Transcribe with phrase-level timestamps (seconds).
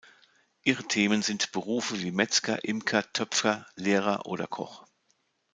[0.63, 4.87] Ihre Themen sind Berufe wie Metzger, Imker, Töpfer, Lehrer oder Koch.